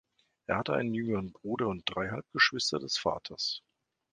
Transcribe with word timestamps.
Er 0.47 0.57
hatte 0.57 0.73
einen 0.73 0.95
jüngeren 0.95 1.31
Bruder 1.31 1.67
und 1.67 1.83
drei 1.85 2.09
Halbgeschwister 2.09 2.79
des 2.79 2.97
Vaters. 2.97 3.61